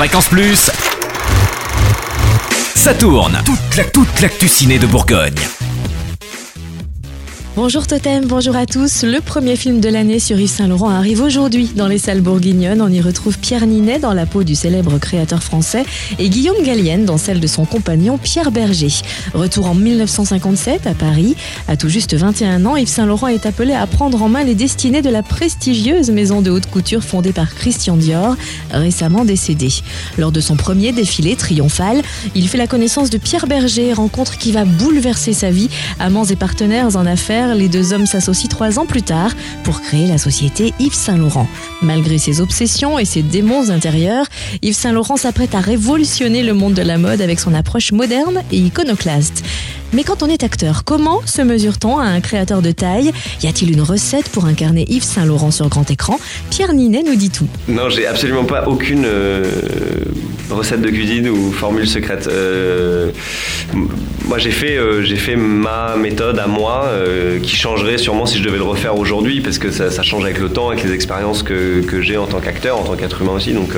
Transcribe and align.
Fréquence 0.00 0.28
Plus. 0.28 0.70
Ça 2.74 2.94
tourne. 2.94 3.38
Toute 3.44 3.76
la 3.76 3.84
toute 3.84 4.22
ciné 4.48 4.78
de 4.78 4.86
Bourgogne. 4.86 5.34
Bonjour 7.56 7.84
Totem, 7.88 8.26
bonjour 8.26 8.54
à 8.54 8.64
tous. 8.64 9.02
Le 9.02 9.20
premier 9.20 9.56
film 9.56 9.80
de 9.80 9.88
l'année 9.88 10.20
sur 10.20 10.38
Yves 10.38 10.50
Saint-Laurent 10.50 10.88
arrive 10.88 11.20
aujourd'hui 11.20 11.72
dans 11.74 11.88
les 11.88 11.98
salles 11.98 12.20
bourguignonnes. 12.20 12.80
On 12.80 12.88
y 12.88 13.00
retrouve 13.00 13.38
Pierre 13.38 13.66
Ninet 13.66 13.98
dans 13.98 14.14
la 14.14 14.24
peau 14.24 14.44
du 14.44 14.54
célèbre 14.54 14.98
créateur 14.98 15.42
français 15.42 15.84
et 16.20 16.28
Guillaume 16.28 16.62
Gallienne 16.62 17.04
dans 17.04 17.18
celle 17.18 17.40
de 17.40 17.46
son 17.48 17.64
compagnon 17.64 18.18
Pierre 18.18 18.52
Berger. 18.52 18.92
Retour 19.34 19.66
en 19.66 19.74
1957 19.74 20.86
à 20.86 20.94
Paris. 20.94 21.34
À 21.66 21.76
tout 21.76 21.88
juste 21.88 22.14
21 22.14 22.64
ans, 22.66 22.76
Yves 22.76 22.86
Saint-Laurent 22.86 23.26
est 23.26 23.44
appelé 23.44 23.72
à 23.72 23.84
prendre 23.88 24.22
en 24.22 24.28
main 24.28 24.44
les 24.44 24.54
destinées 24.54 25.02
de 25.02 25.10
la 25.10 25.24
prestigieuse 25.24 26.10
maison 26.12 26.42
de 26.42 26.52
haute 26.52 26.66
couture 26.66 27.02
fondée 27.02 27.32
par 27.32 27.52
Christian 27.52 27.96
Dior, 27.96 28.36
récemment 28.70 29.24
décédé. 29.24 29.70
Lors 30.18 30.30
de 30.30 30.40
son 30.40 30.54
premier 30.54 30.92
défilé 30.92 31.34
triomphal, 31.34 32.00
il 32.36 32.48
fait 32.48 32.58
la 32.58 32.68
connaissance 32.68 33.10
de 33.10 33.18
Pierre 33.18 33.48
Berger, 33.48 33.92
rencontre 33.92 34.38
qui 34.38 34.52
va 34.52 34.64
bouleverser 34.64 35.32
sa 35.32 35.50
vie. 35.50 35.68
Amants 35.98 36.24
et 36.24 36.36
partenaires 36.36 36.96
en 36.96 37.06
affaires, 37.06 37.39
les 37.48 37.68
deux 37.68 37.92
hommes 37.92 38.06
s'associent 38.06 38.48
trois 38.48 38.78
ans 38.78 38.86
plus 38.86 39.02
tard 39.02 39.32
pour 39.64 39.80
créer 39.80 40.06
la 40.06 40.18
société 40.18 40.72
Yves 40.78 40.94
Saint-Laurent. 40.94 41.48
Malgré 41.82 42.18
ses 42.18 42.40
obsessions 42.40 42.98
et 42.98 43.04
ses 43.04 43.22
démons 43.22 43.70
intérieurs, 43.70 44.26
Yves 44.62 44.74
Saint-Laurent 44.74 45.16
s'apprête 45.16 45.54
à 45.54 45.60
révolutionner 45.60 46.42
le 46.42 46.54
monde 46.54 46.74
de 46.74 46.82
la 46.82 46.98
mode 46.98 47.20
avec 47.20 47.40
son 47.40 47.54
approche 47.54 47.92
moderne 47.92 48.42
et 48.52 48.58
iconoclaste. 48.58 49.42
Mais 49.92 50.04
quand 50.04 50.22
on 50.22 50.26
est 50.26 50.44
acteur, 50.44 50.84
comment 50.84 51.20
se 51.26 51.42
mesure-t-on 51.42 51.98
à 51.98 52.04
un 52.04 52.20
créateur 52.20 52.62
de 52.62 52.70
taille? 52.70 53.10
Y 53.42 53.48
a-t-il 53.48 53.72
une 53.72 53.82
recette 53.82 54.28
pour 54.28 54.44
incarner 54.44 54.84
Yves 54.88 55.02
Saint-Laurent 55.02 55.50
sur 55.50 55.68
grand 55.68 55.90
écran? 55.90 56.20
Pierre 56.48 56.74
Ninet 56.74 57.02
nous 57.04 57.16
dit 57.16 57.30
tout. 57.30 57.48
Non, 57.66 57.88
j'ai 57.88 58.06
absolument 58.06 58.44
pas 58.44 58.68
aucune 58.68 59.04
euh, 59.04 59.44
recette 60.48 60.80
de 60.80 60.90
cuisine 60.90 61.28
ou 61.28 61.50
formule 61.50 61.88
secrète. 61.88 62.28
Euh, 62.30 63.10
moi, 64.30 64.38
j'ai 64.38 64.50
fait, 64.50 64.78
euh, 64.78 65.02
j'ai 65.02 65.16
fait 65.16 65.36
ma 65.36 65.96
méthode 65.96 66.38
à 66.38 66.46
moi, 66.46 66.88
qui 67.42 67.56
changerait 67.56 67.98
sûrement 67.98 68.24
si 68.24 68.38
je 68.38 68.44
devais 68.44 68.56
le 68.56 68.62
refaire 68.62 68.96
aujourd'hui, 68.96 69.40
parce 69.42 69.58
que 69.58 69.70
ça, 69.70 70.02
change 70.02 70.24
avec 70.24 70.38
le 70.38 70.48
temps, 70.48 70.70
avec 70.70 70.82
les 70.82 70.92
expériences 70.92 71.42
que, 71.42 71.82
j'ai 72.00 72.16
en 72.16 72.26
tant 72.26 72.40
qu'acteur, 72.40 72.78
en 72.78 72.84
tant 72.84 72.96
qu'être 72.96 73.20
humain 73.20 73.32
aussi. 73.32 73.52
Donc 73.52 73.74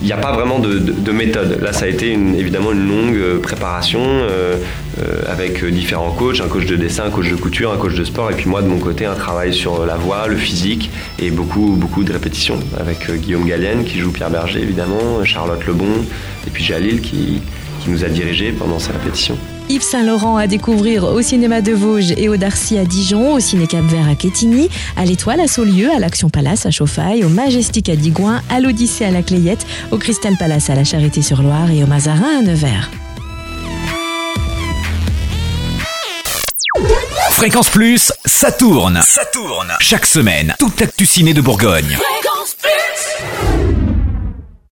il 0.00 0.04
n'y 0.04 0.12
a 0.12 0.16
pas 0.16 0.32
vraiment 0.32 0.58
de, 0.58 1.12
méthode. 1.12 1.60
Là, 1.60 1.72
ça 1.72 1.86
a 1.86 1.88
été 1.88 2.12
évidemment 2.12 2.72
une 2.72 2.86
longue 2.86 3.16
euh, 3.16 3.40
préparation 3.40 4.00
euh, 4.02 4.56
euh, 5.00 5.22
avec 5.26 5.64
différents 5.64 6.10
coachs, 6.10 6.40
un 6.40 6.48
coach 6.48 6.66
de 6.66 6.76
dessin, 6.76 7.04
un 7.04 7.10
coach 7.10 7.30
de 7.30 7.36
couture, 7.36 7.72
un 7.72 7.76
coach 7.76 7.94
de 7.94 8.04
sport, 8.04 8.30
et 8.30 8.34
puis 8.34 8.48
moi 8.48 8.62
de 8.62 8.68
mon 8.68 8.78
côté, 8.78 9.06
un 9.06 9.14
travail 9.14 9.54
sur 9.54 9.86
la 9.86 9.96
voix, 9.96 10.26
le 10.26 10.36
physique 10.36 10.90
et 11.18 11.30
beaucoup, 11.30 11.74
beaucoup 11.76 12.04
de 12.04 12.12
répétitions 12.12 12.58
avec 12.78 13.10
Guillaume 13.10 13.46
Gallienne 13.46 13.84
qui 13.84 13.98
joue 13.98 14.12
Pierre 14.12 14.30
Berger 14.30 14.60
évidemment, 14.60 15.24
Charlotte 15.24 15.64
Lebon, 15.66 16.04
et 16.46 16.50
puis 16.50 16.64
Jalil 16.64 17.00
qui, 17.00 17.40
qui 17.88 17.92
nous 17.94 18.04
a 18.04 18.08
dirigés 18.08 18.52
pendant 18.52 18.78
ces 18.78 18.92
répétitions. 18.92 19.38
Yves 19.68 19.82
Saint-Laurent 19.82 20.36
à 20.36 20.46
découvrir 20.46 21.04
au 21.04 21.22
cinéma 21.22 21.60
de 21.60 21.72
Vosges 21.72 22.12
et 22.16 22.28
au 22.28 22.36
Darcy 22.36 22.78
à 22.78 22.84
Dijon, 22.84 23.34
au 23.34 23.40
Ciné 23.40 23.66
Cap 23.66 23.84
Vert 23.84 24.08
à 24.08 24.14
Quetigny, 24.14 24.68
à 24.96 25.04
l'Étoile 25.04 25.40
à 25.40 25.46
Saulieu, 25.46 25.90
à 25.90 25.98
l'Action 25.98 26.30
Palace 26.30 26.66
à 26.66 26.70
Chauffaille, 26.70 27.24
au 27.24 27.28
Majestic 27.28 27.88
à 27.88 27.96
Digoin, 27.96 28.42
à 28.50 28.60
l'Odyssée 28.60 29.04
à 29.04 29.10
la 29.10 29.22
Clayette, 29.22 29.66
au 29.90 29.98
Crystal 29.98 30.36
Palace 30.38 30.70
à 30.70 30.74
la 30.74 30.84
Charité-sur-Loire 30.84 31.70
et 31.70 31.82
au 31.82 31.86
Mazarin 31.86 32.38
à 32.38 32.42
Nevers. 32.42 32.90
Fréquence 37.30 37.68
Plus, 37.68 38.12
ça 38.24 38.50
tourne. 38.50 39.00
Ça 39.06 39.24
tourne. 39.32 39.72
Chaque 39.80 40.06
semaine, 40.06 40.54
toute 40.58 40.80
l'actu 40.80 41.06
ciné 41.06 41.34
de 41.34 41.40
Bourgogne. 41.40 41.96